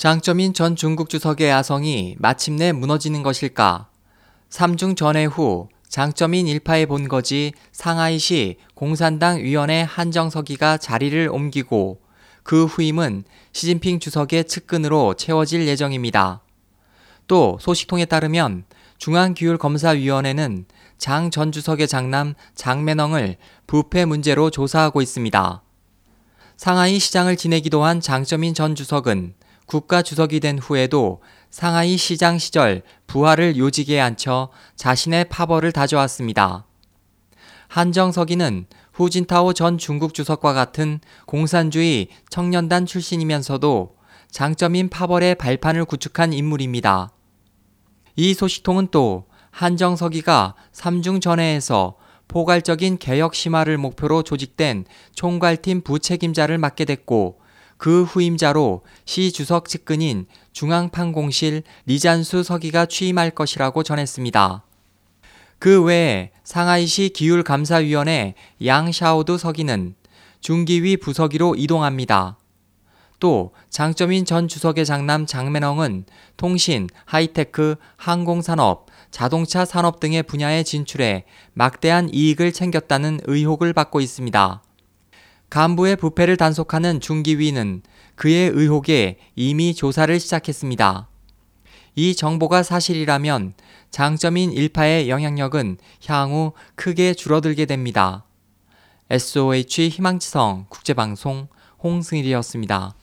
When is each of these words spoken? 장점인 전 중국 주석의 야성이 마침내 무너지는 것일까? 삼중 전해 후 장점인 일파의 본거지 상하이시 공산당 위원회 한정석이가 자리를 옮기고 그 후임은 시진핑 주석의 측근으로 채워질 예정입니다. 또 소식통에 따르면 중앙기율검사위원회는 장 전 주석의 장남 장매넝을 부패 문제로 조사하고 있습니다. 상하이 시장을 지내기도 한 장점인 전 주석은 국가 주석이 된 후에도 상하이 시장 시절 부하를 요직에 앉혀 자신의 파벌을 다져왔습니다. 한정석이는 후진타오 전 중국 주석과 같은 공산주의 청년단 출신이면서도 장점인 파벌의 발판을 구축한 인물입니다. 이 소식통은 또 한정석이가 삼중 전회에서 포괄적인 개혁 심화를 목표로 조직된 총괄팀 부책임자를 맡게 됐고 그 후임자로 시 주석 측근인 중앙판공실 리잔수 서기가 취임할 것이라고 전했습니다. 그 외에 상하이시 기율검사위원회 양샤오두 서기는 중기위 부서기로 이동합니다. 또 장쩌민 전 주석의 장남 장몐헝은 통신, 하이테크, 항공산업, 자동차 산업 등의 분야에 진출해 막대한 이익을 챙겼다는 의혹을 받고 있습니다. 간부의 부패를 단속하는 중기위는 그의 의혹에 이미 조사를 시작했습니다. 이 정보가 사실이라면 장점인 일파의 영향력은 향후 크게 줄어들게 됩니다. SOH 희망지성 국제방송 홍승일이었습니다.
장점인 0.00 0.54
전 0.54 0.76
중국 0.76 1.10
주석의 1.10 1.50
야성이 1.50 2.16
마침내 2.18 2.72
무너지는 2.72 3.22
것일까? 3.22 3.90
삼중 4.48 4.94
전해 4.94 5.26
후 5.26 5.68
장점인 5.90 6.46
일파의 6.46 6.86
본거지 6.86 7.52
상하이시 7.72 8.56
공산당 8.72 9.40
위원회 9.40 9.82
한정석이가 9.82 10.78
자리를 10.78 11.28
옮기고 11.30 12.00
그 12.42 12.64
후임은 12.64 13.24
시진핑 13.52 14.00
주석의 14.00 14.44
측근으로 14.44 15.12
채워질 15.18 15.68
예정입니다. 15.68 16.40
또 17.26 17.58
소식통에 17.60 18.06
따르면 18.06 18.64
중앙기율검사위원회는 18.96 20.64
장 20.96 21.30
전 21.30 21.52
주석의 21.52 21.86
장남 21.88 22.32
장매넝을 22.54 23.36
부패 23.66 24.06
문제로 24.06 24.48
조사하고 24.48 25.02
있습니다. 25.02 25.62
상하이 26.56 26.98
시장을 26.98 27.36
지내기도 27.36 27.84
한 27.84 28.00
장점인 28.00 28.54
전 28.54 28.74
주석은 28.74 29.34
국가 29.70 30.02
주석이 30.02 30.40
된 30.40 30.58
후에도 30.58 31.22
상하이 31.48 31.96
시장 31.96 32.38
시절 32.38 32.82
부하를 33.06 33.56
요직에 33.56 34.00
앉혀 34.00 34.50
자신의 34.74 35.26
파벌을 35.28 35.70
다져왔습니다. 35.70 36.66
한정석이는 37.68 38.66
후진타오 38.92 39.52
전 39.52 39.78
중국 39.78 40.12
주석과 40.12 40.54
같은 40.54 40.98
공산주의 41.24 42.08
청년단 42.30 42.84
출신이면서도 42.84 43.94
장점인 44.32 44.88
파벌의 44.88 45.36
발판을 45.36 45.84
구축한 45.84 46.32
인물입니다. 46.32 47.12
이 48.16 48.34
소식통은 48.34 48.88
또 48.90 49.26
한정석이가 49.52 50.56
삼중 50.72 51.20
전회에서 51.20 51.94
포괄적인 52.26 52.98
개혁 52.98 53.36
심화를 53.36 53.78
목표로 53.78 54.24
조직된 54.24 54.84
총괄팀 55.14 55.82
부책임자를 55.82 56.58
맡게 56.58 56.86
됐고 56.86 57.39
그 57.80 58.04
후임자로 58.04 58.82
시 59.06 59.32
주석 59.32 59.66
측근인 59.66 60.26
중앙판공실 60.52 61.62
리잔수 61.86 62.42
서기가 62.42 62.84
취임할 62.84 63.30
것이라고 63.30 63.82
전했습니다. 63.82 64.62
그 65.58 65.82
외에 65.82 66.30
상하이시 66.44 67.08
기율검사위원회 67.14 68.34
양샤오두 68.62 69.38
서기는 69.38 69.94
중기위 70.40 70.98
부서기로 70.98 71.54
이동합니다. 71.54 72.36
또 73.18 73.54
장쩌민 73.70 74.26
전 74.26 74.46
주석의 74.46 74.84
장남 74.84 75.24
장몐헝은 75.24 76.04
통신, 76.36 76.86
하이테크, 77.06 77.76
항공산업, 77.96 78.88
자동차 79.10 79.64
산업 79.64 80.00
등의 80.00 80.24
분야에 80.24 80.64
진출해 80.64 81.24
막대한 81.54 82.10
이익을 82.12 82.52
챙겼다는 82.52 83.20
의혹을 83.24 83.72
받고 83.72 84.02
있습니다. 84.02 84.62
간부의 85.50 85.96
부패를 85.96 86.36
단속하는 86.36 87.00
중기위는 87.00 87.82
그의 88.14 88.50
의혹에 88.50 89.18
이미 89.34 89.74
조사를 89.74 90.18
시작했습니다. 90.18 91.08
이 91.96 92.14
정보가 92.14 92.62
사실이라면 92.62 93.54
장점인 93.90 94.52
일파의 94.52 95.10
영향력은 95.10 95.78
향후 96.06 96.52
크게 96.76 97.14
줄어들게 97.14 97.66
됩니다. 97.66 98.24
SOH 99.10 99.88
희망지성 99.88 100.66
국제방송 100.68 101.48
홍승일이었습니다. 101.82 102.94